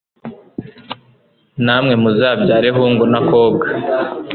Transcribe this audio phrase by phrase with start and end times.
[1.65, 3.65] namwe muzabyare, hungu na kobwa